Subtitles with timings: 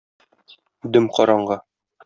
[0.95, 1.61] Дөм караңгы.